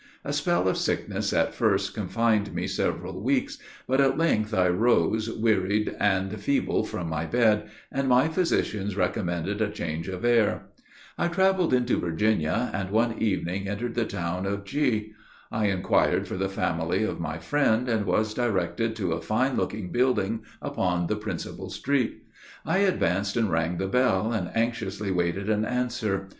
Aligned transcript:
A 0.25 0.33
spell 0.33 0.67
of 0.67 0.77
sickness 0.77 1.31
at 1.31 1.53
first 1.53 1.93
confined 1.93 2.55
me 2.55 2.65
several 2.65 3.21
weeks, 3.21 3.59
but 3.85 4.01
at 4.01 4.17
length 4.17 4.51
I 4.51 4.67
rose 4.67 5.29
wearied 5.31 5.95
and 5.99 6.41
feeble 6.41 6.83
from 6.83 7.07
my 7.07 7.27
bed, 7.27 7.69
and 7.91 8.07
my 8.09 8.27
physicians 8.27 8.95
recommended 8.97 9.61
a 9.61 9.69
change 9.69 10.07
of 10.07 10.25
air. 10.25 10.63
I 11.19 11.27
traveled 11.27 11.71
into 11.71 11.99
Virginia, 11.99 12.71
and 12.73 12.89
one 12.89 13.19
evening 13.21 13.67
I 13.69 13.73
entered 13.73 13.93
the 13.93 14.05
town 14.05 14.47
of 14.47 14.63
G 14.63 14.85
h. 14.87 15.11
I 15.51 15.65
inquired 15.67 16.27
for 16.27 16.35
the 16.35 16.49
family 16.49 17.03
of 17.03 17.19
my 17.19 17.37
friend, 17.37 17.87
and 17.87 18.07
was 18.07 18.33
directed 18.33 18.95
to 18.95 19.11
a 19.13 19.21
fine 19.21 19.55
looking 19.55 19.91
building 19.91 20.39
upon 20.63 21.05
the 21.05 21.15
principal 21.15 21.69
street. 21.69 22.23
I 22.65 22.79
advanced 22.79 23.37
and 23.37 23.51
rang 23.51 23.77
the 23.77 23.85
bell, 23.85 24.33
and 24.33 24.49
anxiously 24.55 25.11
waited 25.11 25.47
an 25.47 25.63
answer. 25.63 26.29